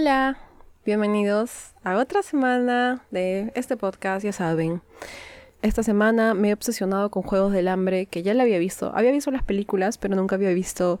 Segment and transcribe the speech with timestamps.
[0.00, 0.38] Hola,
[0.86, 4.80] bienvenidos a otra semana de este podcast, ya saben.
[5.60, 8.92] Esta semana me he obsesionado con Juegos del Hambre, que ya la había visto.
[8.94, 11.00] Había visto las películas, pero nunca había visto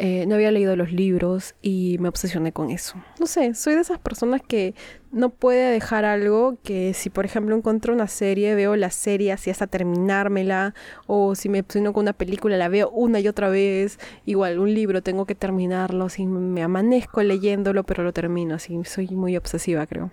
[0.00, 2.94] eh, no había leído los libros y me obsesioné con eso.
[3.18, 4.76] No sé, soy de esas personas que
[5.10, 9.50] no puede dejar algo que si por ejemplo encuentro una serie, veo la serie así
[9.50, 10.72] hasta terminármela,
[11.08, 14.72] o si me obsesiono con una película, la veo una y otra vez, igual un
[14.72, 19.84] libro tengo que terminarlo, si me amanezco leyéndolo, pero lo termino, así soy muy obsesiva
[19.88, 20.12] creo.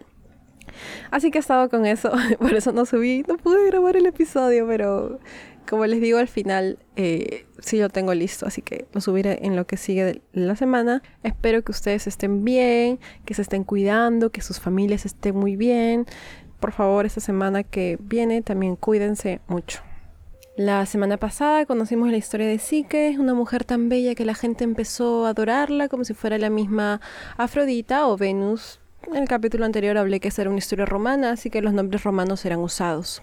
[1.12, 4.66] Así que he estado con eso, por eso no subí, no pude grabar el episodio,
[4.68, 5.20] pero
[5.70, 9.56] como les digo al final, eh, sí lo tengo listo, así que lo subiré en
[9.56, 11.02] lo que sigue de la semana.
[11.24, 16.06] Espero que ustedes estén bien, que se estén cuidando, que sus familias estén muy bien.
[16.60, 19.82] Por favor, esta semana que viene también cuídense mucho.
[20.58, 24.64] La semana pasada conocimos la historia de Psique, una mujer tan bella que la gente
[24.64, 27.02] empezó a adorarla como si fuera la misma
[27.36, 28.80] Afrodita o Venus.
[29.08, 32.04] En el capítulo anterior hablé que esa era una historia romana, así que los nombres
[32.04, 33.22] romanos eran usados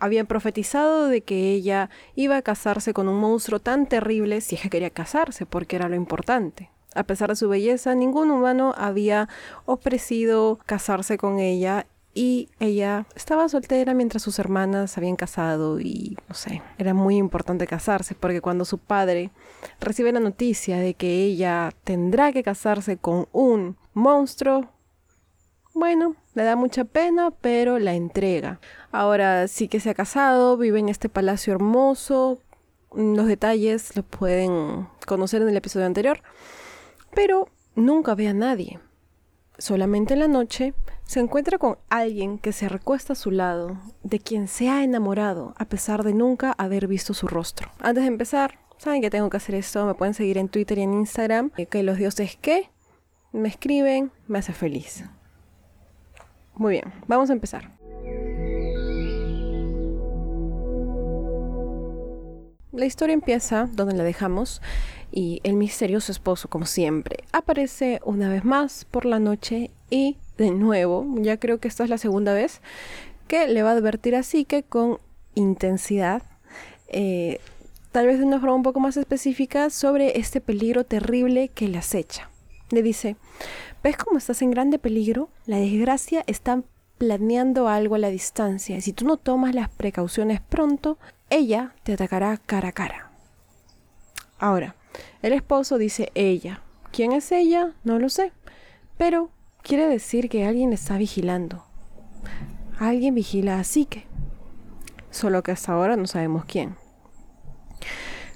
[0.00, 4.62] habían profetizado de que ella iba a casarse con un monstruo tan terrible si es
[4.62, 6.70] que quería casarse, porque era lo importante.
[6.94, 9.28] A pesar de su belleza, ningún humano había
[9.64, 16.34] ofrecido casarse con ella y ella estaba soltera mientras sus hermanas habían casado y no
[16.34, 19.30] sé, era muy importante casarse porque cuando su padre
[19.78, 24.68] recibe la noticia de que ella tendrá que casarse con un monstruo,
[25.74, 28.60] bueno, le da mucha pena, pero la entrega.
[28.92, 32.38] Ahora sí que se ha casado, vive en este palacio hermoso.
[32.92, 36.22] Los detalles los pueden conocer en el episodio anterior.
[37.14, 38.80] Pero nunca ve a nadie.
[39.58, 44.18] Solamente en la noche se encuentra con alguien que se recuesta a su lado, de
[44.18, 47.70] quien se ha enamorado, a pesar de nunca haber visto su rostro.
[47.78, 50.82] Antes de empezar, saben que tengo que hacer esto, me pueden seguir en Twitter y
[50.82, 52.70] en Instagram, que los dioses que
[53.32, 55.04] me escriben, me hace feliz.
[56.60, 57.70] Muy bien, vamos a empezar.
[62.70, 64.60] La historia empieza donde la dejamos
[65.10, 70.50] y el misterioso esposo, como siempre, aparece una vez más por la noche y de
[70.50, 72.60] nuevo, ya creo que esta es la segunda vez,
[73.26, 74.98] que le va a advertir así que con
[75.34, 76.22] intensidad,
[76.88, 77.40] eh,
[77.90, 81.78] tal vez de una forma un poco más específica, sobre este peligro terrible que le
[81.78, 82.28] acecha.
[82.68, 83.16] Le dice,
[83.82, 85.28] ¿ves cómo estás en grande peligro?
[85.46, 86.62] La desgracia está
[86.98, 90.98] planeando algo a la distancia y si tú no tomas las precauciones pronto,
[91.30, 93.10] ella te atacará cara a cara.
[94.38, 94.74] Ahora,
[95.22, 96.62] el esposo dice ella.
[96.92, 97.72] ¿Quién es ella?
[97.84, 98.32] No lo sé.
[98.96, 99.30] Pero
[99.62, 101.64] quiere decir que alguien está vigilando.
[102.78, 104.06] Alguien vigila a Psique.
[105.10, 106.76] Solo que hasta ahora no sabemos quién.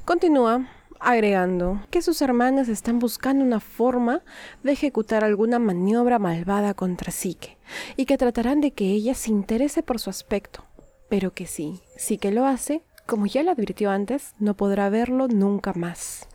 [0.05, 0.69] Continúa
[1.05, 4.23] agregando que sus hermanas están buscando una forma
[4.63, 7.57] de ejecutar alguna maniobra malvada contra Psique
[7.97, 10.65] y que tratarán de que ella se interese por su aspecto,
[11.09, 15.29] pero que sí, sí que lo hace, como ya le advirtió antes, no podrá verlo
[15.29, 16.29] nunca más.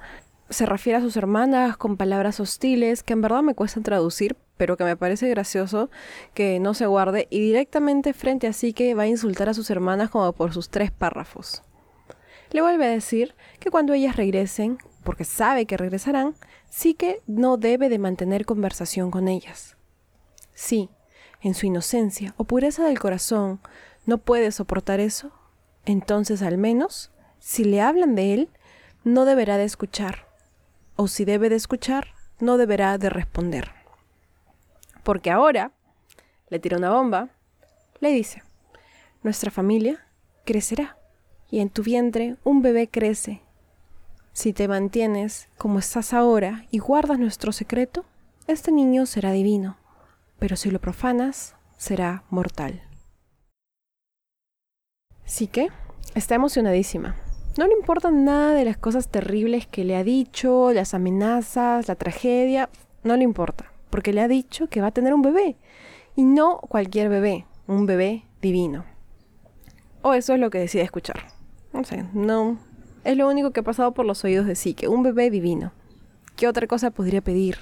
[0.50, 4.78] Se refiere a sus hermanas con palabras hostiles que en verdad me cuesta traducir, pero
[4.78, 5.90] que me parece gracioso
[6.34, 10.10] que no se guarde y directamente frente a Psique va a insultar a sus hermanas
[10.10, 11.64] como por sus tres párrafos.
[12.52, 16.36] Le vuelve a decir que cuando ellas regresen, porque sabe que regresarán,
[16.70, 19.76] sí que no debe de mantener conversación con ellas.
[20.54, 20.90] Si,
[21.42, 23.60] en su inocencia o pureza del corazón,
[24.06, 25.32] no puede soportar eso,
[25.86, 28.50] entonces al menos, si le hablan de él,
[29.04, 30.28] no deberá de escuchar,
[30.96, 32.08] o si debe de escuchar,
[32.40, 33.72] no deberá de responder.
[35.04, 35.72] Porque ahora,
[36.50, 37.30] le tira una bomba,
[38.00, 38.44] le dice,
[39.24, 40.06] nuestra familia
[40.46, 40.99] crecerá
[41.52, 43.42] y en tu vientre un bebé crece.
[44.34, 48.06] Si te mantienes como estás ahora y guardas nuestro secreto,
[48.48, 49.78] este niño será divino,
[50.38, 52.82] pero si lo profanas, será mortal.
[55.26, 55.70] Sí que
[56.16, 57.16] está emocionadísima.
[57.58, 61.96] No le importan nada de las cosas terribles que le ha dicho, las amenazas, la
[61.96, 62.70] tragedia,
[63.04, 65.58] no le importa, porque le ha dicho que va a tener un bebé,
[66.16, 68.86] y no cualquier bebé, un bebé divino.
[70.02, 71.39] O eso es lo que decide escuchar.
[71.74, 72.58] No sé, no.
[73.04, 74.88] Es lo único que ha pasado por los oídos de Psique.
[74.88, 75.72] Un bebé divino.
[76.36, 77.58] ¿Qué otra cosa podría pedir?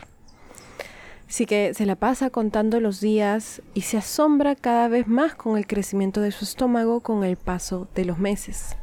[1.28, 5.58] Sí que se la pasa contando los días y se asombra cada vez más con
[5.58, 8.78] el crecimiento de su estómago con el paso de los meses.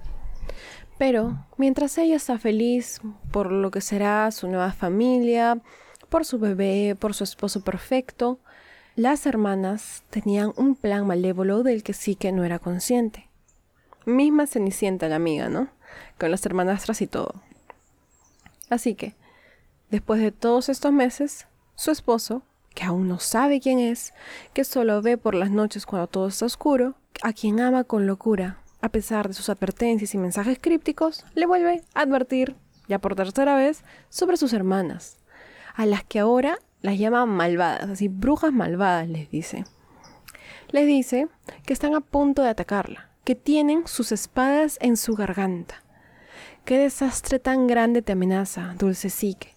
[0.99, 3.00] Pero mientras ella está feliz
[3.32, 5.59] por lo que será su nueva familia,
[6.09, 8.38] por su bebé, por su esposo perfecto,
[8.94, 13.29] las hermanas tenían un plan malévolo del que sí que no era consciente.
[14.06, 15.69] Misma Cenicienta la amiga, ¿no?
[16.19, 17.43] Con las hermanastras y todo.
[18.71, 19.15] Así que,
[19.91, 22.43] después de todos estos meses, su esposo,
[22.75, 24.12] que aún no sabe quién es,
[24.53, 28.59] que solo ve por las noches cuando todo está oscuro, a quien ama con locura,
[28.81, 32.57] a pesar de sus advertencias y mensajes crípticos, le vuelve a advertir,
[32.89, 35.19] ya por tercera vez, sobre sus hermanas,
[35.75, 39.65] a las que ahora las llama malvadas, así brujas malvadas les dice.
[40.69, 41.29] Les dice
[41.65, 45.82] que están a punto de atacarla, que tienen sus espadas en su garganta.
[46.65, 49.55] Qué desastre tan grande te amenaza, dulce psique.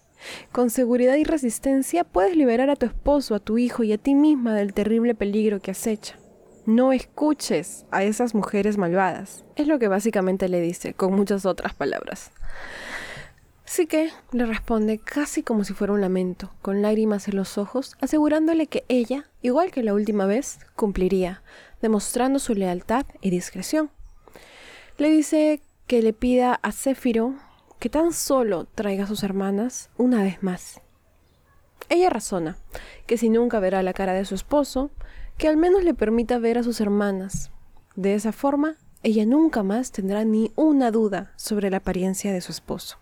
[0.52, 4.14] Con seguridad y resistencia puedes liberar a tu esposo, a tu hijo y a ti
[4.14, 6.18] misma del terrible peligro que acecha.
[6.66, 9.44] No escuches a esas mujeres malvadas.
[9.56, 12.30] Es lo que básicamente le dice, con muchas otras palabras.
[13.64, 17.96] Así que le responde casi como si fuera un lamento, con lágrimas en los ojos,
[18.00, 21.42] asegurándole que ella, igual que la última vez, cumpliría,
[21.80, 23.90] demostrando su lealtad y discreción.
[24.96, 27.34] Le dice que le pida a Céfiro
[27.78, 30.80] que tan solo traiga a sus hermanas una vez más.
[31.88, 32.58] Ella razona
[33.06, 34.90] que si nunca verá la cara de su esposo,
[35.38, 37.50] que al menos le permita ver a sus hermanas.
[37.94, 42.52] De esa forma, ella nunca más tendrá ni una duda sobre la apariencia de su
[42.52, 42.98] esposo.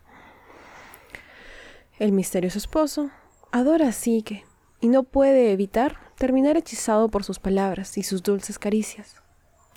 [1.99, 3.09] El misterioso esposo
[3.51, 4.45] adora a Sique
[4.79, 9.21] y no puede evitar terminar hechizado por sus palabras y sus dulces caricias.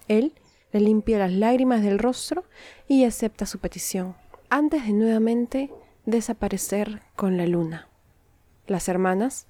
[0.09, 0.33] Él
[0.73, 2.45] le limpia las lágrimas del rostro
[2.89, 4.17] y acepta su petición
[4.49, 5.71] antes de nuevamente
[6.07, 7.89] desaparecer con la luna.
[8.67, 9.47] Las hermanas,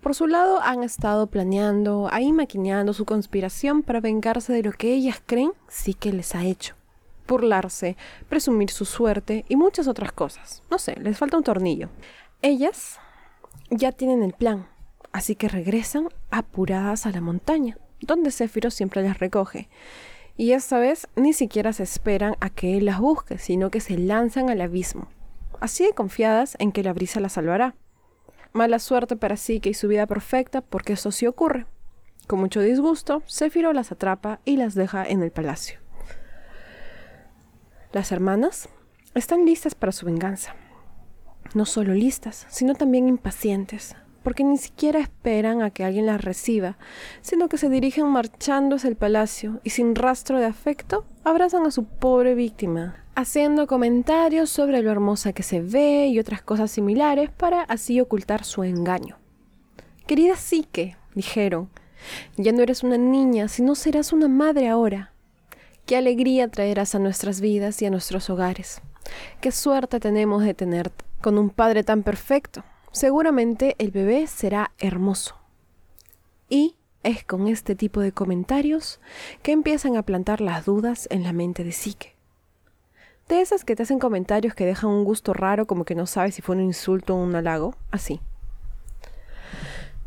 [0.00, 4.92] por su lado, han estado planeando, ahí maquineando su conspiración para vengarse de lo que
[4.92, 6.74] ellas creen sí que les ha hecho.
[7.26, 7.96] Burlarse,
[8.28, 10.62] presumir su suerte y muchas otras cosas.
[10.70, 11.88] No sé, les falta un tornillo.
[12.42, 12.98] Ellas
[13.70, 14.68] ya tienen el plan,
[15.14, 19.70] así que regresan apuradas a la montaña, donde Céfiro siempre las recoge
[20.36, 23.96] y esta vez ni siquiera se esperan a que él las busque, sino que se
[23.96, 25.08] lanzan al abismo,
[25.60, 27.74] así de confiadas en que la brisa las salvará.
[28.52, 31.66] Mala suerte para Sique y su vida perfecta, porque eso sí ocurre.
[32.26, 35.78] Con mucho disgusto, Céfiro las atrapa y las deja en el palacio.
[37.92, 38.68] Las hermanas
[39.14, 40.54] están listas para su venganza.
[41.54, 43.94] No solo listas, sino también impacientes,
[44.24, 46.76] porque ni siquiera esperan a que alguien las reciba,
[47.20, 51.70] sino que se dirigen marchando hacia el palacio y sin rastro de afecto abrazan a
[51.70, 57.30] su pobre víctima, haciendo comentarios sobre lo hermosa que se ve y otras cosas similares
[57.30, 59.18] para así ocultar su engaño.
[60.06, 61.68] Querida Psique, dijeron,
[62.36, 65.12] ya no eres una niña, sino serás una madre ahora.
[65.86, 68.80] Qué alegría traerás a nuestras vidas y a nuestros hogares.
[69.42, 75.36] Qué suerte tenemos de tenerte con un padre tan perfecto seguramente el bebé será hermoso.
[76.48, 79.00] Y es con este tipo de comentarios
[79.42, 82.14] que empiezan a plantar las dudas en la mente de Psique.
[83.28, 86.36] De esas que te hacen comentarios que dejan un gusto raro como que no sabes
[86.36, 88.20] si fue un insulto o un halago, así.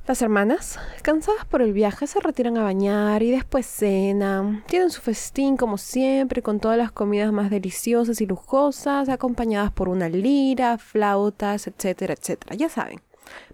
[0.07, 4.63] Las hermanas, cansadas por el viaje, se retiran a bañar y después cenan.
[4.65, 9.89] Tienen su festín como siempre, con todas las comidas más deliciosas y lujosas, acompañadas por
[9.89, 12.56] una lira, flautas, etcétera, etcétera.
[12.56, 13.01] Ya saben,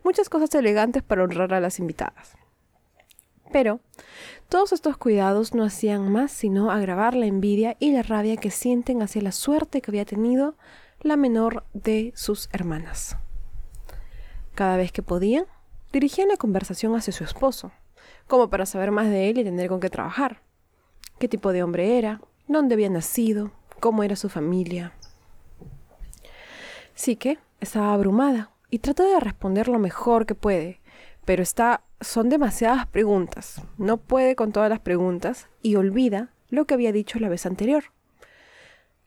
[0.04, 2.38] muchas cosas elegantes para honrar a las invitadas.
[3.52, 3.80] Pero
[4.48, 9.02] todos estos cuidados no hacían más sino agravar la envidia y la rabia que sienten
[9.02, 10.56] hacia la suerte que había tenido
[11.02, 13.18] la menor de sus hermanas.
[14.54, 15.46] Cada vez que podían,
[15.94, 17.72] dirigían la conversación hacia su esposo,
[18.28, 20.42] como para saber más de él y tener con qué trabajar.
[21.20, 24.94] Qué tipo de hombre era, dónde había nacido, cómo era su familia.
[26.96, 30.82] Sí que estaba abrumada y trata de responder lo mejor que puede,
[31.26, 33.62] pero está son demasiadas preguntas.
[33.78, 37.86] No puede con todas las preguntas y olvida lo que había dicho la vez anterior.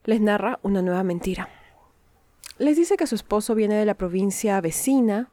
[0.05, 1.51] Les narra una nueva mentira.
[2.59, 5.31] Les dice que su esposo viene de la provincia vecina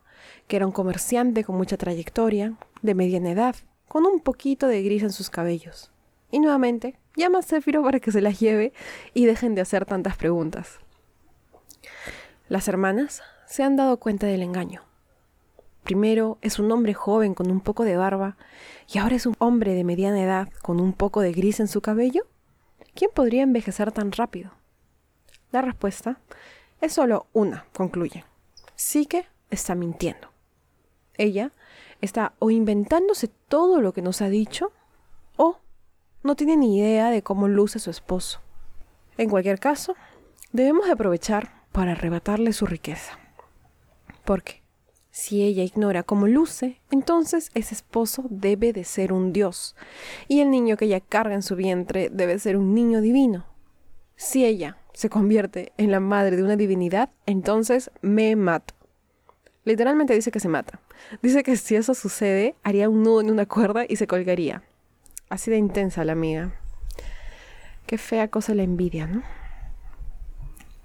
[0.54, 3.56] que era un comerciante con mucha trayectoria, de mediana edad,
[3.88, 5.92] con un poquito de gris en sus cabellos.
[6.30, 8.72] Y nuevamente, llama a Céfiro para que se las lleve
[9.16, 10.78] y dejen de hacer tantas preguntas.
[12.50, 14.84] Las hermanas se han dado cuenta del engaño.
[15.82, 18.38] Primero es un hombre joven con un poco de barba
[18.94, 21.82] y ahora es un hombre de mediana edad con un poco de gris en su
[21.82, 22.28] cabello.
[22.94, 24.52] ¿Quién podría envejecer tan rápido?
[25.50, 26.20] La respuesta
[26.80, 28.24] es solo una, concluye.
[28.76, 30.33] Sí que está mintiendo.
[31.18, 31.52] Ella
[32.02, 34.72] está o inventándose todo lo que nos ha dicho
[35.38, 35.60] o
[36.24, 38.40] no tiene ni idea de cómo luce su esposo.
[39.18, 39.96] En cualquier caso,
[40.52, 43.20] debemos aprovechar para arrebatarle su riqueza.
[44.26, 44.64] Porque
[45.12, 49.76] si ella ignora cómo luce, entonces ese esposo debe de ser un dios,
[50.28, 53.46] y el niño que ella carga en su vientre debe ser un niño divino.
[54.16, 58.74] Si ella se convierte en la madre de una divinidad, entonces me mato.
[59.66, 60.80] Literalmente dice que se mata.
[61.22, 64.64] Dice que si eso sucede, haría un nudo en una cuerda y se colgaría.
[65.30, 66.54] Así de intensa la amiga.
[67.86, 69.24] Qué fea cosa la envidia, ¿no?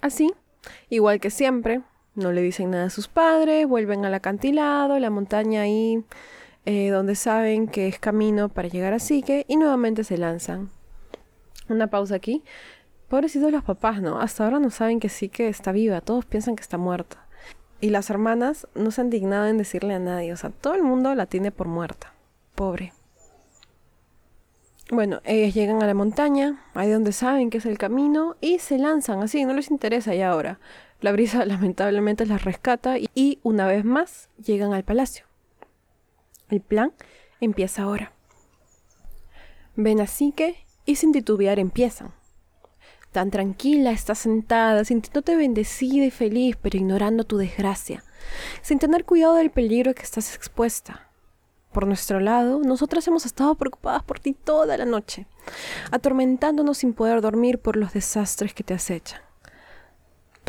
[0.00, 0.32] Así,
[0.90, 1.82] igual que siempre,
[2.14, 6.04] no le dicen nada a sus padres, vuelven al acantilado, la montaña ahí
[6.70, 10.70] eh, donde saben que es camino para llegar a Sique y nuevamente se lanzan.
[11.68, 12.42] Una pausa aquí.
[13.08, 14.20] Pobrecitos los papás, ¿no?
[14.20, 17.26] Hasta ahora no saben que Sique está viva, todos piensan que está muerta.
[17.80, 20.82] Y las hermanas no se han dignado en decirle a nadie, o sea, todo el
[20.82, 22.12] mundo la tiene por muerta.
[22.54, 22.92] Pobre.
[24.90, 28.78] Bueno, ellas llegan a la montaña, ahí donde saben que es el camino, y se
[28.78, 30.60] lanzan así, no les interesa ya ahora.
[31.00, 35.26] La brisa lamentablemente las rescata y una vez más llegan al palacio.
[36.48, 36.92] El plan
[37.40, 38.12] empieza ahora.
[39.76, 40.56] Ven así que
[40.86, 42.17] y sin titubear empiezan.
[43.18, 48.04] Tan tranquila estás sentada, sintiéndote bendecida y feliz, pero ignorando tu desgracia,
[48.62, 51.10] sin tener cuidado del peligro que estás expuesta.
[51.72, 55.26] Por nuestro lado, nosotras hemos estado preocupadas por ti toda la noche,
[55.90, 59.20] atormentándonos sin poder dormir por los desastres que te acechan.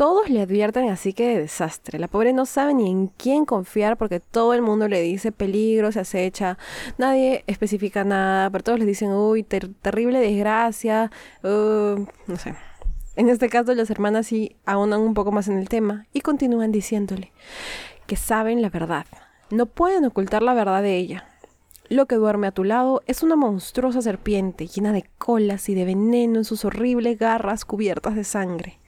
[0.00, 1.98] Todos le advierten así que de desastre.
[1.98, 5.92] La pobre no sabe ni en quién confiar porque todo el mundo le dice peligro,
[5.92, 6.56] se acecha.
[6.96, 11.10] Nadie especifica nada, pero todos le dicen, uy, terrible desgracia.
[11.44, 12.54] Uh, no sé.
[13.14, 16.72] En este caso las hermanas sí ahonan un poco más en el tema y continúan
[16.72, 17.30] diciéndole
[18.06, 19.04] que saben la verdad.
[19.50, 21.26] No pueden ocultar la verdad de ella.
[21.90, 25.84] Lo que duerme a tu lado es una monstruosa serpiente llena de colas y de
[25.84, 28.79] veneno en sus horribles garras cubiertas de sangre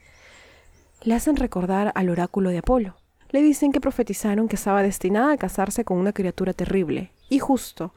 [1.03, 2.95] le hacen recordar al oráculo de Apolo.
[3.29, 7.11] Le dicen que profetizaron que estaba destinada a casarse con una criatura terrible.
[7.29, 7.93] Y justo,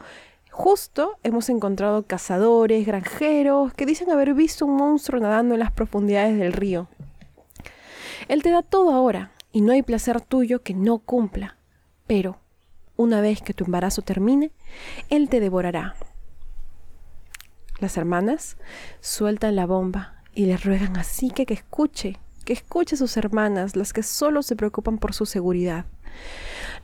[0.51, 6.39] justo hemos encontrado cazadores, granjeros, que dicen haber visto un monstruo nadando en las profundidades
[6.39, 6.89] del río.
[8.29, 11.57] Él te da todo ahora, y no hay placer tuyo que no cumpla.
[12.07, 12.39] Pero,
[12.97, 14.51] una vez que tu embarazo termine,
[15.11, 15.95] Él te devorará.
[17.79, 18.57] Las hermanas
[19.01, 23.77] sueltan la bomba y le ruegan así que que escuche que escuche a sus hermanas,
[23.77, 25.85] las que solo se preocupan por su seguridad.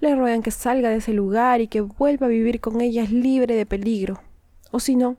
[0.00, 3.54] Le ruegan que salga de ese lugar y que vuelva a vivir con ellas libre
[3.54, 4.20] de peligro.
[4.72, 5.16] O si no,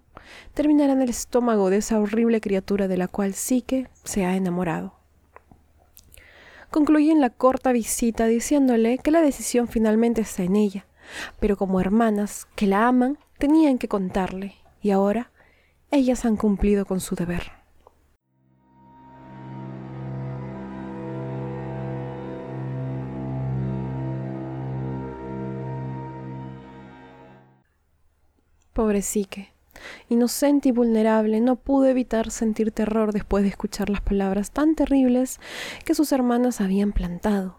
[0.54, 4.94] terminará en el estómago de esa horrible criatura de la cual Psique se ha enamorado.
[6.70, 10.86] Concluyen la corta visita diciéndole que la decisión finalmente está en ella,
[11.40, 15.32] pero como hermanas que la aman, tenían que contarle, y ahora
[15.92, 17.63] ellas han cumplido con su deber.
[28.74, 29.54] Pobre Psique.
[30.10, 35.40] Inocente y vulnerable, no pudo evitar sentir terror después de escuchar las palabras tan terribles
[35.86, 37.56] que sus hermanas habían plantado.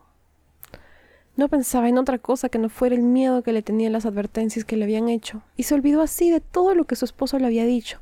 [1.36, 4.64] No pensaba en otra cosa que no fuera el miedo que le tenían las advertencias
[4.64, 7.46] que le habían hecho, y se olvidó así de todo lo que su esposo le
[7.46, 8.00] había dicho,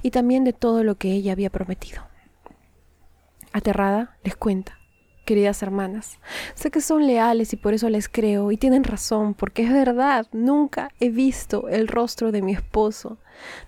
[0.00, 2.02] y también de todo lo que ella había prometido.
[3.52, 4.78] Aterrada, les cuenta
[5.24, 6.18] queridas hermanas.
[6.54, 10.26] Sé que son leales y por eso les creo y tienen razón, porque es verdad,
[10.32, 13.18] nunca he visto el rostro de mi esposo.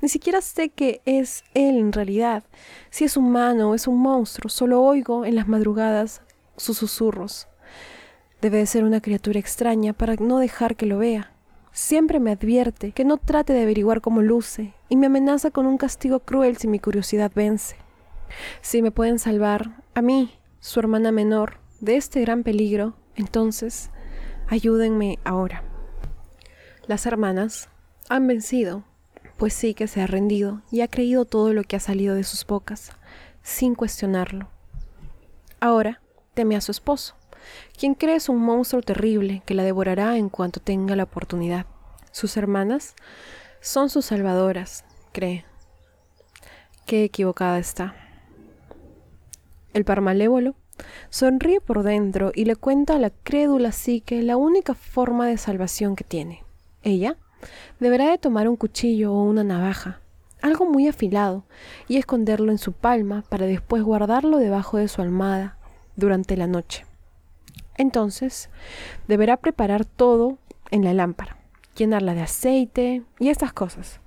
[0.00, 2.44] Ni siquiera sé que es él en realidad.
[2.90, 6.22] Si es humano o es un monstruo, solo oigo en las madrugadas
[6.56, 7.48] sus susurros.
[8.40, 11.32] Debe de ser una criatura extraña para no dejar que lo vea.
[11.72, 15.76] Siempre me advierte que no trate de averiguar cómo luce y me amenaza con un
[15.76, 17.76] castigo cruel si mi curiosidad vence.
[18.60, 23.90] Si me pueden salvar, a mí, su hermana menor, de este gran peligro, entonces
[24.48, 25.62] ayúdenme ahora.
[26.86, 27.68] Las hermanas
[28.08, 28.84] han vencido,
[29.36, 32.24] pues sí que se ha rendido y ha creído todo lo que ha salido de
[32.24, 32.92] sus bocas,
[33.42, 34.48] sin cuestionarlo.
[35.60, 36.00] Ahora
[36.34, 37.16] teme a su esposo,
[37.78, 41.66] quien cree es un monstruo terrible que la devorará en cuanto tenga la oportunidad.
[42.12, 42.94] Sus hermanas
[43.60, 45.44] son sus salvadoras, cree.
[46.86, 48.05] Qué equivocada está.
[49.76, 50.54] El par malévolo
[51.10, 55.96] sonríe por dentro y le cuenta a la crédula psique la única forma de salvación
[55.96, 56.44] que tiene.
[56.82, 57.18] Ella
[57.78, 60.00] deberá de tomar un cuchillo o una navaja,
[60.40, 61.44] algo muy afilado,
[61.88, 65.58] y esconderlo en su palma para después guardarlo debajo de su almohada
[65.94, 66.86] durante la noche.
[67.76, 68.48] Entonces,
[69.08, 70.38] deberá preparar todo
[70.70, 71.36] en la lámpara,
[71.76, 74.00] llenarla de aceite y estas cosas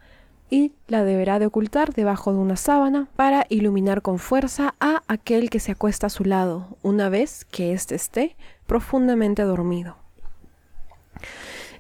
[0.49, 5.49] y la deberá de ocultar debajo de una sábana para iluminar con fuerza a aquel
[5.49, 9.97] que se acuesta a su lado, una vez que éste esté profundamente dormido.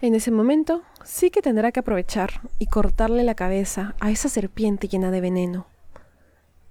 [0.01, 4.87] En ese momento sí que tendrá que aprovechar y cortarle la cabeza a esa serpiente
[4.87, 5.65] llena de veneno.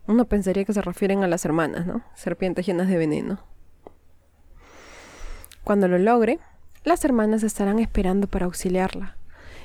[0.07, 2.03] Uno pensaría que se refieren a las hermanas, ¿no?
[2.15, 3.41] Serpientes llenas de veneno.
[5.65, 6.39] Cuando lo logre,
[6.85, 9.19] las hermanas estarán esperando para auxiliarla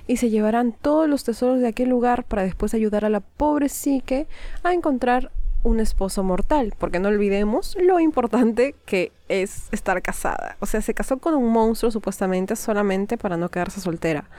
[0.07, 3.69] y se llevarán todos los tesoros de aquel lugar para después ayudar a la pobre
[3.69, 4.27] psique
[4.63, 5.31] a encontrar
[5.63, 10.57] un esposo mortal, porque no olvidemos lo importante que es estar casada.
[10.59, 14.29] O sea, se casó con un monstruo supuestamente solamente para no quedarse soltera,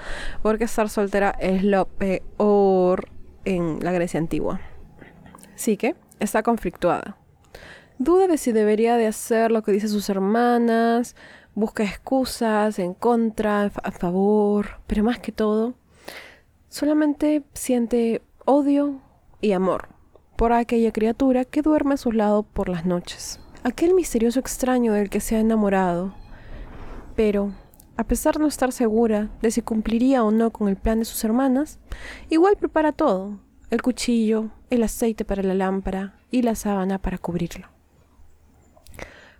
[0.42, 3.08] porque estar soltera es lo peor
[3.46, 4.60] en la Grecia antigua.
[5.54, 7.16] Así que está conflictuada.
[7.98, 11.14] Duda de si debería de hacer lo que dicen sus hermanas,
[11.54, 15.74] busca excusas en contra, a favor, pero más que todo,
[16.68, 19.00] solamente siente odio
[19.40, 19.88] y amor
[20.36, 23.40] por aquella criatura que duerme a su lado por las noches.
[23.62, 26.14] Aquel misterioso extraño del que se ha enamorado.
[27.16, 27.52] Pero,
[27.96, 31.04] a pesar de no estar segura de si cumpliría o no con el plan de
[31.04, 31.78] sus hermanas,
[32.28, 33.38] igual prepara todo,
[33.70, 37.68] el cuchillo, el aceite para la lámpara y la sábana para cubrirlo.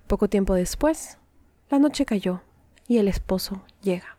[0.06, 1.18] Poco tiempo después,
[1.70, 2.42] la noche cayó
[2.86, 4.18] y el esposo llega.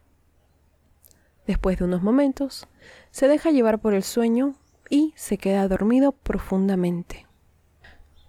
[1.47, 2.67] Después de unos momentos,
[3.11, 4.55] se deja llevar por el sueño
[4.89, 7.27] y se queda dormido profundamente.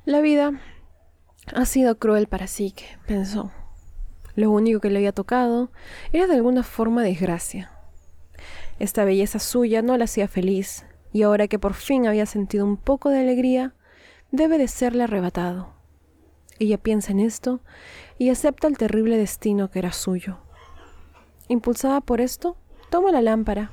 [0.04, 0.52] La vida
[1.54, 3.50] ha sido cruel para Sique, pensó.
[4.34, 5.70] Lo único que le había tocado
[6.12, 7.70] era de alguna forma desgracia.
[8.78, 12.76] Esta belleza suya no la hacía feliz, y ahora que por fin había sentido un
[12.76, 13.72] poco de alegría,
[14.30, 15.75] debe de serle arrebatado.
[16.58, 17.60] Ella piensa en esto
[18.18, 20.38] y acepta el terrible destino que era suyo.
[21.48, 22.56] Impulsada por esto,
[22.90, 23.70] toma la lámpara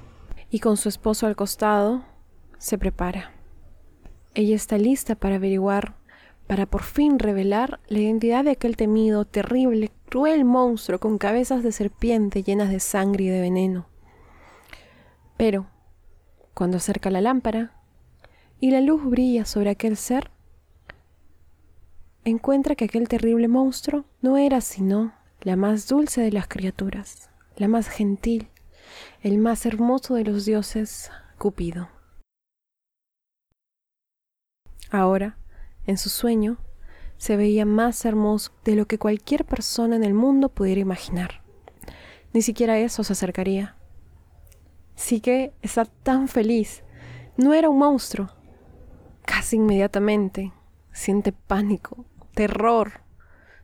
[0.49, 2.03] y con su esposo al costado
[2.57, 3.31] se prepara.
[4.35, 5.95] Ella está lista para averiguar,
[6.47, 11.71] para por fin revelar la identidad de aquel temido, terrible, cruel monstruo con cabezas de
[11.71, 13.87] serpiente llenas de sangre y de veneno.
[15.37, 15.67] Pero,
[16.53, 17.81] cuando acerca la lámpara
[18.59, 20.32] y la luz brilla sobre aquel ser,
[22.25, 27.67] encuentra que aquel terrible monstruo no era sino la más dulce de las criaturas, la
[27.67, 28.49] más gentil,
[29.21, 31.89] el más hermoso de los dioses, Cupido.
[34.89, 35.37] Ahora,
[35.85, 36.57] en su sueño,
[37.17, 41.41] se veía más hermoso de lo que cualquier persona en el mundo pudiera imaginar.
[42.31, 43.75] Ni siquiera eso se acercaría.
[44.95, 46.83] Sí que está tan feliz.
[47.37, 48.29] No era un monstruo.
[49.25, 50.53] Casi inmediatamente
[50.93, 53.01] siente pánico, terror.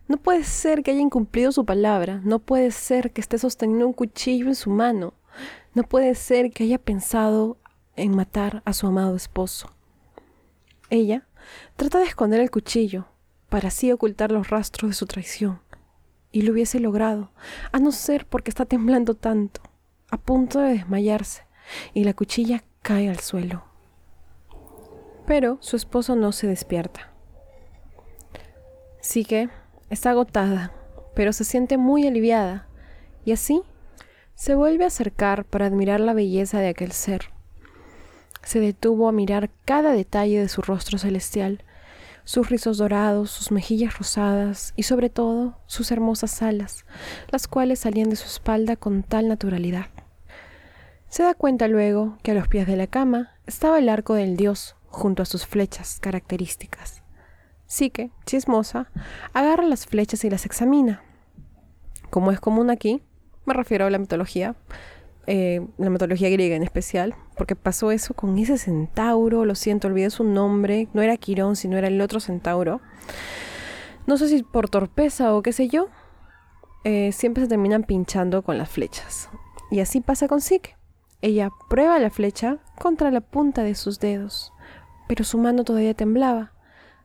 [0.07, 3.93] No puede ser que haya incumplido su palabra, no puede ser que esté sosteniendo un
[3.93, 5.13] cuchillo en su mano,
[5.73, 7.57] no puede ser que haya pensado
[7.95, 9.71] en matar a su amado esposo.
[10.89, 11.27] Ella
[11.75, 13.07] trata de esconder el cuchillo
[13.49, 15.61] para así ocultar los rastros de su traición,
[16.31, 17.31] y lo hubiese logrado,
[17.71, 19.61] a no ser porque está temblando tanto,
[20.09, 21.43] a punto de desmayarse,
[21.93, 23.63] y la cuchilla cae al suelo.
[25.25, 27.13] Pero su esposo no se despierta.
[29.01, 29.49] Sí que
[29.89, 30.73] está agotada,
[31.15, 32.67] pero se siente muy aliviada,
[33.25, 33.61] y así
[34.35, 37.31] se vuelve a acercar para admirar la belleza de aquel ser.
[38.43, 41.63] Se detuvo a mirar cada detalle de su rostro celestial,
[42.23, 46.85] sus rizos dorados, sus mejillas rosadas y sobre todo sus hermosas alas,
[47.31, 49.87] las cuales salían de su espalda con tal naturalidad.
[51.09, 54.37] Se da cuenta luego que a los pies de la cama estaba el arco del
[54.37, 57.01] dios junto a sus flechas características.
[57.91, 58.89] Que, chismosa,
[59.33, 61.03] agarra las flechas y las examina.
[62.09, 63.01] Como es común aquí,
[63.45, 64.55] me refiero a la mitología,
[65.27, 70.09] eh, la mitología griega en especial, porque pasó eso con ese centauro, lo siento, olvidé
[70.09, 72.81] su nombre, no era Quirón, sino era el otro centauro.
[74.07, 75.89] No sé si por torpeza o qué sé yo,
[76.83, 79.29] eh, siempre se terminan pinchando con las flechas.
[79.69, 80.75] Y así pasa con Sique.
[81.21, 84.51] Ella prueba la flecha contra la punta de sus dedos,
[85.07, 86.53] pero su mano todavía temblaba,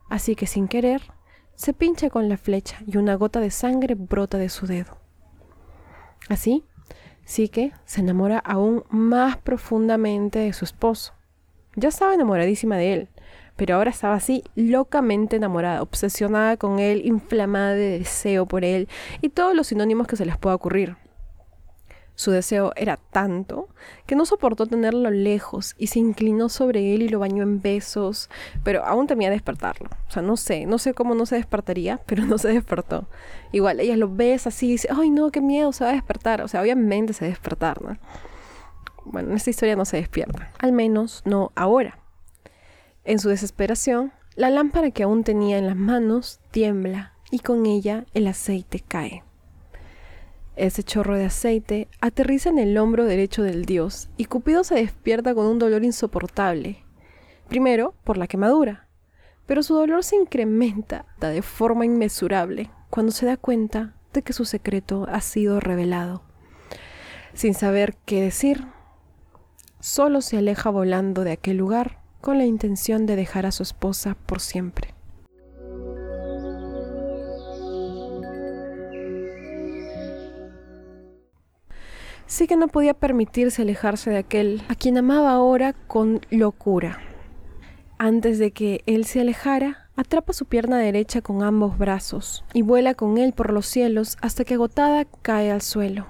[0.09, 1.01] así que sin querer
[1.55, 4.97] se pincha con la flecha y una gota de sangre brota de su dedo.
[6.27, 6.65] Así,
[7.51, 11.13] que se enamora aún más profundamente de su esposo.
[11.75, 13.09] Ya estaba enamoradísima de él,
[13.55, 18.87] pero ahora estaba así locamente enamorada, obsesionada con él, inflamada de deseo por él
[19.21, 20.97] y todos los sinónimos que se les pueda ocurrir.
[22.15, 23.67] Su deseo era tanto
[24.05, 28.29] que no soportó tenerlo lejos y se inclinó sobre él y lo bañó en besos,
[28.63, 29.89] pero aún temía despertarlo.
[30.07, 33.07] O sea, no sé, no sé cómo no se despertaría, pero no se despertó.
[33.51, 36.41] Igual, ella lo besa así y dice, ay no, qué miedo, se va a despertar.
[36.41, 37.97] O sea, obviamente se va despertar, ¿no?
[39.03, 40.51] Bueno, en esta historia no se despierta.
[40.57, 41.99] Al menos no ahora.
[43.03, 48.05] En su desesperación, la lámpara que aún tenía en las manos tiembla y con ella
[48.13, 49.24] el aceite cae.
[50.55, 55.35] Ese chorro de aceite aterriza en el hombro derecho del dios y Cupido se despierta
[55.35, 56.83] con un dolor insoportable.
[57.49, 58.87] Primero, por la quemadura,
[59.45, 64.45] pero su dolor se incrementa de forma inmesurable cuando se da cuenta de que su
[64.45, 66.23] secreto ha sido revelado.
[67.33, 68.65] Sin saber qué decir,
[69.81, 74.15] solo se aleja volando de aquel lugar con la intención de dejar a su esposa
[74.25, 74.94] por siempre.
[82.27, 86.99] Sí que no podía permitirse alejarse de aquel a quien amaba ahora con locura.
[87.99, 92.95] Antes de que él se alejara, atrapa su pierna derecha con ambos brazos y vuela
[92.95, 96.07] con él por los cielos hasta que agotada cae al suelo.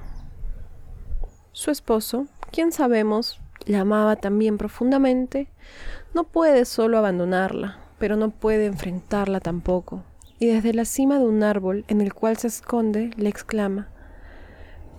[1.51, 5.49] Su esposo, quien sabemos la amaba también profundamente,
[6.13, 10.03] no puede solo abandonarla, pero no puede enfrentarla tampoco,
[10.39, 13.89] y desde la cima de un árbol en el cual se esconde le exclama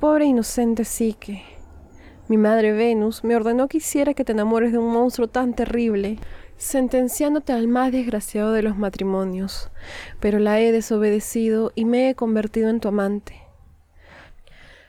[0.00, 1.42] Pobre inocente psique.
[2.28, 6.18] Mi madre Venus me ordenó que hiciera que te enamores de un monstruo tan terrible,
[6.58, 9.70] sentenciándote al más desgraciado de los matrimonios,
[10.20, 13.40] pero la he desobedecido y me he convertido en tu amante.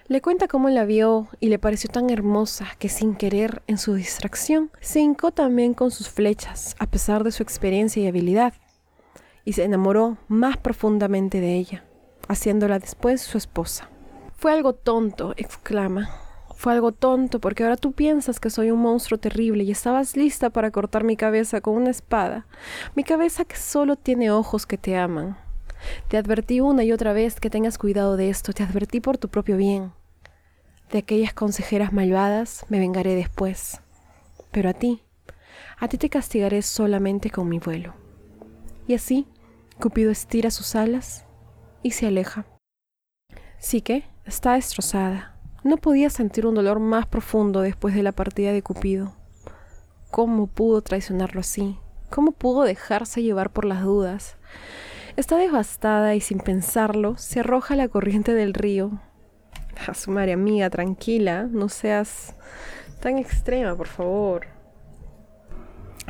[0.10, 3.94] Le cuenta cómo la vio y le pareció tan hermosa que sin querer, en su
[3.94, 8.56] distracción, se hincó también con sus flechas, a pesar de su experiencia y habilidad,
[9.46, 11.86] y se enamoró más profundamente de ella,
[12.28, 13.90] haciéndola después su esposa.
[14.38, 16.12] Fue algo tonto, exclama.
[16.56, 20.52] Fue algo tonto porque ahora tú piensas que soy un monstruo terrible y estabas lista
[20.52, 22.46] para cortar mi cabeza con una espada.
[22.96, 25.38] Mi cabeza que solo tiene ojos que te aman.
[26.08, 29.28] Te advertí una y otra vez que tengas cuidado de esto, te advertí por tu
[29.28, 29.92] propio bien.
[30.92, 33.82] De aquellas consejeras malvadas me vengaré después.
[34.52, 35.02] Pero a ti,
[35.80, 37.96] a ti te castigaré solamente con mi vuelo.
[38.88, 39.26] Y así,
[39.80, 41.26] Cupido estira sus alas
[41.82, 42.46] y se aleja.
[43.58, 45.34] Sí que está destrozada.
[45.64, 49.14] No podía sentir un dolor más profundo después de la partida de Cupido.
[50.12, 51.78] ¿Cómo pudo traicionarlo así?
[52.10, 54.38] ¿Cómo pudo dejarse llevar por las dudas?
[55.16, 59.00] Está devastada y sin pensarlo se arroja a la corriente del río.
[59.88, 62.36] A su madre amiga, tranquila, no seas
[63.00, 64.48] tan extrema, por favor.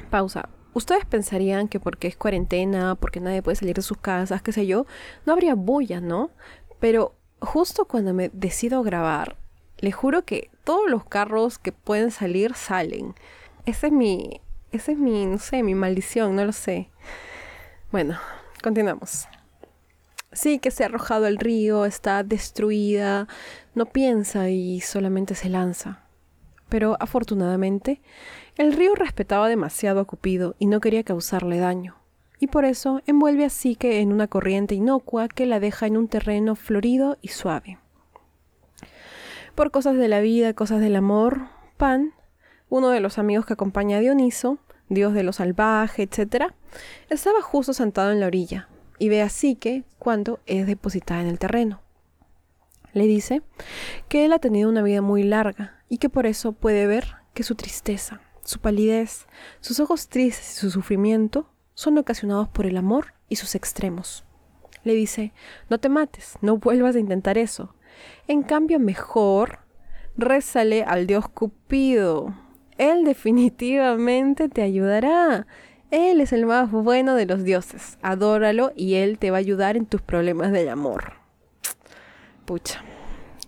[0.09, 0.49] Pausa.
[0.73, 4.67] Ustedes pensarían que porque es cuarentena, porque nadie puede salir de sus casas, qué sé
[4.67, 4.85] yo,
[5.25, 6.29] no habría bulla, ¿no?
[6.79, 9.37] Pero justo cuando me decido grabar,
[9.79, 13.15] le juro que todos los carros que pueden salir salen.
[13.65, 16.89] Ese es mi, es mi, no sé, mi maldición, no lo sé.
[17.91, 18.17] Bueno,
[18.63, 19.27] continuamos.
[20.31, 23.27] Sí, que se ha arrojado al río, está destruida,
[23.75, 26.03] no piensa y solamente se lanza.
[26.69, 28.01] Pero afortunadamente,
[28.55, 31.95] el río respetaba demasiado a Cupido y no quería causarle daño
[32.39, 36.07] y por eso envuelve a Psique en una corriente inocua que la deja en un
[36.07, 37.79] terreno florido y suave.
[39.55, 41.47] Por cosas de la vida, cosas del amor,
[41.77, 42.13] Pan,
[42.69, 46.53] uno de los amigos que acompaña a Dioniso, dios de lo salvaje, etc.,
[47.09, 48.69] estaba justo sentado en la orilla
[48.99, 51.81] y ve a Psique cuando es depositada en el terreno.
[52.93, 53.41] Le dice
[54.09, 57.43] que él ha tenido una vida muy larga y que por eso puede ver que
[57.43, 59.27] su tristeza, su palidez,
[59.59, 64.25] sus ojos tristes y su sufrimiento son ocasionados por el amor y sus extremos.
[64.83, 65.31] Le dice,
[65.69, 67.75] no te mates, no vuelvas a intentar eso.
[68.27, 69.59] En cambio, mejor,
[70.17, 72.33] rézale al dios Cupido.
[72.79, 75.45] Él definitivamente te ayudará.
[75.91, 77.99] Él es el más bueno de los dioses.
[78.01, 81.13] Adóralo y él te va a ayudar en tus problemas del amor.
[82.45, 82.81] Pucha,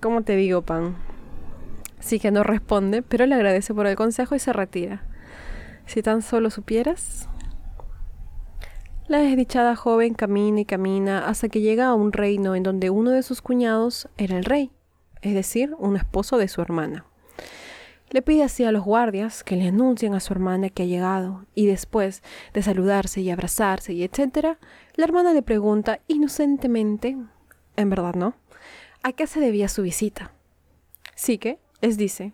[0.01, 0.97] ¿cómo te digo, Pan?
[1.99, 5.01] Sí que no responde, pero le agradece por el consejo y se retira.
[5.87, 7.28] Si tan solo supieras,
[9.09, 13.09] la desdichada joven camina y camina hasta que llega a un reino en donde uno
[13.09, 14.71] de sus cuñados era el rey,
[15.23, 17.05] es decir, un esposo de su hermana.
[18.11, 21.45] Le pide así a los guardias que le anuncien a su hermana que ha llegado,
[21.55, 22.21] y después
[22.53, 24.59] de saludarse y abrazarse y etcétera,
[24.93, 27.17] la hermana le pregunta inocentemente,
[27.77, 28.35] en verdad no,
[29.01, 30.33] a qué se debía su visita.
[31.15, 32.33] Sí que les dice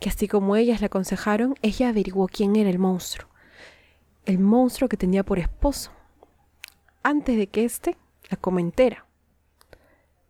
[0.00, 3.28] que así como ellas le aconsejaron, ella averiguó quién era el monstruo,
[4.24, 5.90] el monstruo que tenía por esposo,
[7.04, 7.96] antes de que éste
[8.30, 9.06] la coma entera.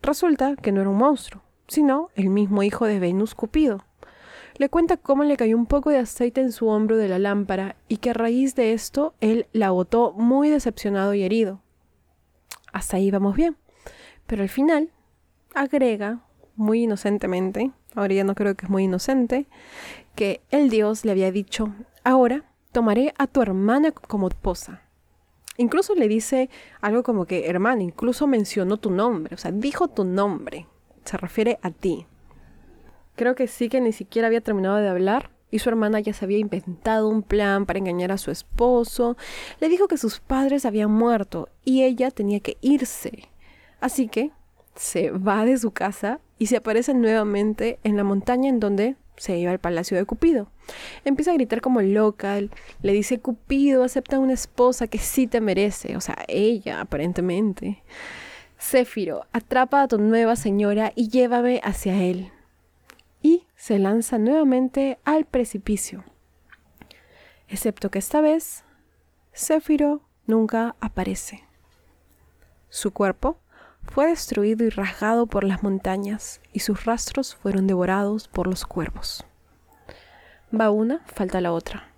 [0.03, 3.85] Resulta que no era un monstruo, sino el mismo hijo de Venus Cupido.
[4.59, 7.77] Le cuenta cómo le cayó un poco de aceite en su hombro de la lámpara
[7.89, 11.63] y que a raíz de esto él la botó muy decepcionado y herido.
[12.73, 13.57] Hasta ahí vamos bien.
[14.27, 14.91] Pero al final
[15.55, 16.21] agrega,
[16.57, 19.47] muy inocentemente, ahora ya no creo que es muy inocente,
[20.15, 24.84] que el dios le había dicho, ahora tomaré a tu hermana como esposa.
[25.57, 30.05] Incluso le dice algo como que, hermano, incluso mencionó tu nombre, o sea, dijo tu
[30.05, 30.67] nombre,
[31.05, 32.07] se refiere a ti.
[33.17, 36.25] Creo que sí que ni siquiera había terminado de hablar y su hermana ya se
[36.25, 39.17] había inventado un plan para engañar a su esposo.
[39.61, 43.29] Le dijo que sus padres habían muerto y ella tenía que irse.
[43.81, 44.33] Así que
[44.75, 49.37] se va de su casa y se aparece nuevamente en la montaña en donde se
[49.37, 50.51] iba al palacio de Cupido.
[51.05, 52.39] Empieza a gritar como loca,
[52.83, 57.83] le dice Cupido, acepta una esposa que sí te merece, o sea, ella aparentemente.
[58.59, 62.31] Céfiro, atrapa a tu nueva señora y llévame hacia él.
[63.23, 66.05] Y se lanza nuevamente al precipicio.
[67.49, 68.65] Excepto que esta vez,
[69.33, 71.45] Céfiro nunca aparece.
[72.69, 73.39] Su cuerpo
[73.87, 79.25] fue destruido y rasgado por las montañas, y sus rastros fueron devorados por los cuervos.
[80.59, 81.89] Va una, falta la otra.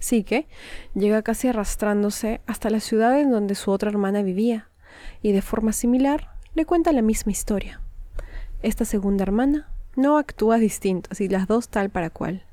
[0.00, 0.46] que
[0.94, 4.68] llega casi arrastrándose hasta la ciudad en donde su otra hermana vivía,
[5.22, 7.80] y de forma similar le cuenta la misma historia.
[8.62, 12.44] Esta segunda hermana no actúa distinto, así las dos tal para cual.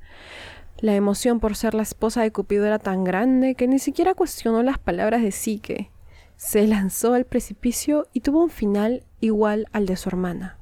[0.79, 4.63] La emoción por ser la esposa de Cupido era tan grande que ni siquiera cuestionó
[4.63, 5.91] las palabras de Psique,
[6.39, 10.57] se lanzó al precipicio y tuvo un final igual al de su hermana.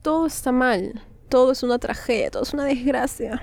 [0.00, 3.42] Todo está mal, todo es una tragedia, todo es una desgracia.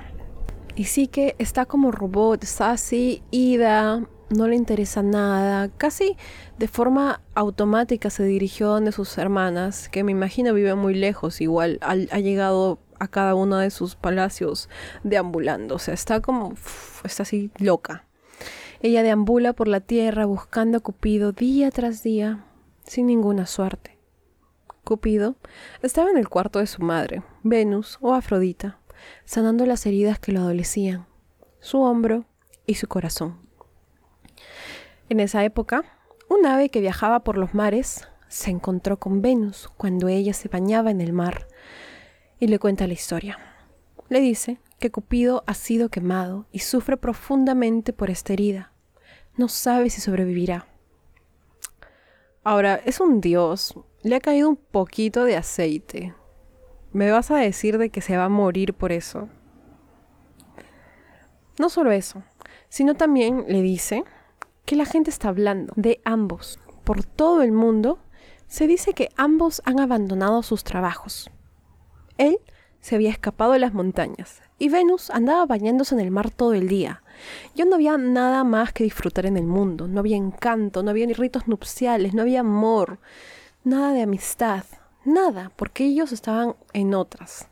[0.76, 6.18] Y sí que está como robot, está así, ida, no le interesa nada, casi
[6.58, 11.78] de forma automática se dirigió donde sus hermanas, que me imagino viven muy lejos, igual
[11.82, 14.70] ha, llegado a cada uno de sus palacios
[15.04, 16.56] deambulando, o sea, está como,
[17.04, 18.09] está así loca.
[18.82, 22.46] Ella deambula por la tierra buscando a Cupido día tras día,
[22.84, 23.98] sin ninguna suerte.
[24.86, 25.36] Cupido
[25.82, 28.80] estaba en el cuarto de su madre, Venus o Afrodita,
[29.26, 31.08] sanando las heridas que lo adolecían,
[31.60, 32.26] su hombro
[32.66, 33.38] y su corazón.
[35.10, 35.84] En esa época,
[36.30, 40.90] un ave que viajaba por los mares se encontró con Venus cuando ella se bañaba
[40.90, 41.48] en el mar
[42.40, 43.38] y le cuenta la historia.
[44.08, 48.69] Le dice que Cupido ha sido quemado y sufre profundamente por esta herida.
[49.40, 50.68] No sabe si sobrevivirá.
[52.44, 53.74] Ahora, es un dios.
[54.02, 56.14] Le ha caído un poquito de aceite.
[56.92, 59.30] ¿Me vas a decir de que se va a morir por eso?
[61.58, 62.22] No solo eso,
[62.68, 64.04] sino también le dice
[64.66, 66.60] que la gente está hablando de ambos.
[66.84, 68.00] Por todo el mundo
[68.48, 71.32] se dice que ambos han abandonado sus trabajos.
[72.18, 72.40] Él
[72.82, 76.68] se había escapado de las montañas y Venus andaba bañándose en el mar todo el
[76.68, 77.02] día.
[77.56, 81.08] Yo no había nada más que disfrutar en el mundo, no había encanto, no había
[81.08, 83.00] ni ritos nupciales, no había amor,
[83.64, 84.66] nada de amistad,
[85.06, 87.48] nada, porque ellos estaban en otras.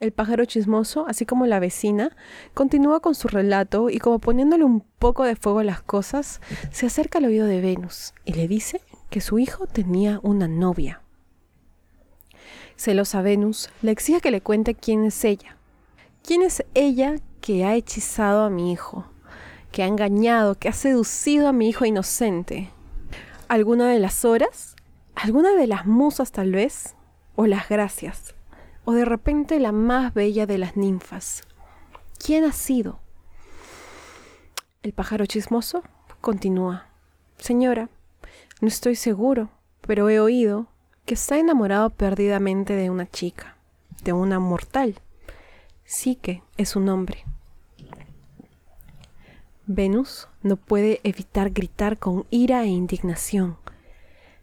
[0.00, 2.16] El pájaro chismoso, así como la vecina,
[2.54, 6.86] continúa con su relato y como poniéndole un poco de fuego a las cosas, se
[6.86, 11.02] acerca al oído de Venus y le dice que su hijo tenía una novia.
[12.78, 15.56] Celosa Venus le exige que le cuente quién es ella.
[16.22, 19.04] ¿Quién es ella que ha hechizado a mi hijo?
[19.72, 22.70] Que ha engañado, que ha seducido a mi hijo inocente.
[23.48, 24.76] ¿Alguna de las horas?
[25.16, 26.94] ¿Alguna de las musas tal vez?
[27.34, 28.36] ¿O las gracias?
[28.84, 31.42] ¿O de repente la más bella de las ninfas?
[32.24, 33.00] ¿Quién ha sido?
[34.84, 35.82] El pájaro chismoso
[36.20, 36.86] continúa.
[37.38, 37.88] Señora,
[38.60, 40.68] no estoy seguro, pero he oído
[41.08, 43.56] que está enamorado perdidamente de una chica,
[44.04, 45.00] de una mortal.
[45.84, 47.24] Sí que es un hombre.
[49.64, 53.56] Venus no puede evitar gritar con ira e indignación.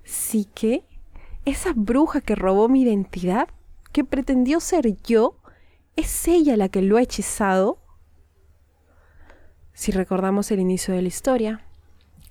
[0.05, 0.83] Sí que
[1.45, 3.47] esa bruja que robó mi identidad,
[3.91, 5.35] que pretendió ser yo,
[5.95, 7.77] es ella la que lo ha hechizado.
[9.71, 11.64] Si recordamos el inicio de la historia,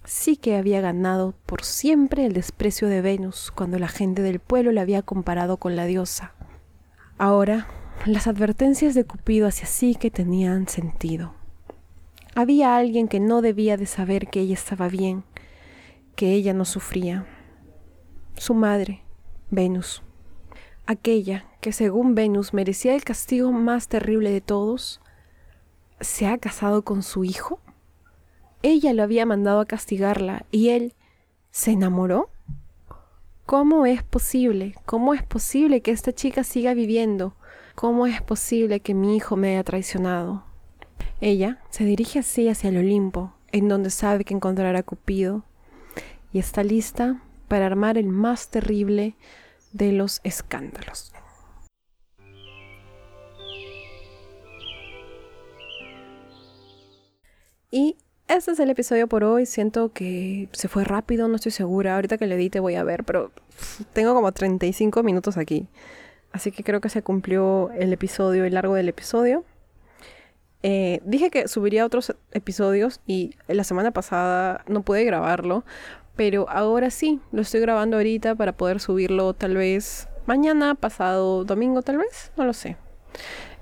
[0.04, 4.72] sí que había ganado por siempre el desprecio de Venus cuando la gente del pueblo
[4.72, 6.34] la había comparado con la diosa.
[7.18, 7.66] Ahora,
[8.06, 11.34] las advertencias de Cupido hacia sí que tenían sentido.
[12.34, 15.24] Había alguien que no debía de saber que ella estaba bien,
[16.16, 17.26] que ella no sufría.
[18.36, 19.02] Su madre,
[19.50, 20.02] Venus.
[20.86, 25.00] Aquella que según Venus merecía el castigo más terrible de todos,
[26.00, 27.60] ¿se ha casado con su hijo?
[28.66, 30.94] Ella lo había mandado a castigarla y él
[31.50, 32.30] se enamoró.
[33.44, 34.74] ¿Cómo es posible?
[34.86, 37.34] ¿Cómo es posible que esta chica siga viviendo?
[37.74, 40.44] ¿Cómo es posible que mi hijo me haya traicionado?
[41.20, 45.44] Ella se dirige así hacia el Olimpo, en donde sabe que encontrará a Cupido,
[46.32, 49.14] y está lista para armar el más terrible
[49.74, 51.12] de los escándalos.
[57.70, 57.98] Y
[58.36, 59.46] este es el episodio por hoy.
[59.46, 61.94] Siento que se fue rápido, no estoy segura.
[61.94, 63.30] Ahorita que le edite voy a ver, pero
[63.92, 65.68] tengo como 35 minutos aquí.
[66.32, 69.44] Así que creo que se cumplió el episodio, el largo del episodio.
[70.62, 75.62] Eh, dije que subiría otros episodios y la semana pasada no pude grabarlo
[76.16, 81.82] Pero ahora sí, lo estoy grabando ahorita para poder subirlo tal vez mañana, pasado domingo
[81.82, 82.78] tal vez, no lo sé.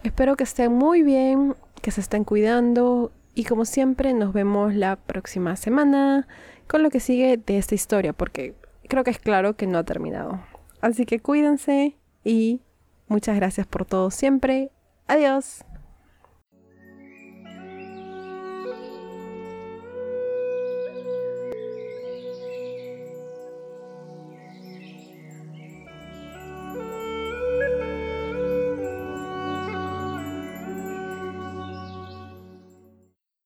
[0.04, 4.96] Espero que estén muy bien, que se estén cuidando y como siempre nos vemos la
[4.96, 6.26] próxima semana
[6.66, 8.54] con lo que sigue de esta historia porque
[8.88, 10.40] creo que es claro que no ha terminado.
[10.80, 12.60] Así que cuídense y
[13.08, 14.70] muchas gracias por todo siempre.
[15.06, 15.64] Adiós.